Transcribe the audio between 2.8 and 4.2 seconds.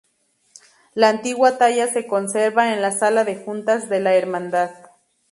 la sala de juntas de la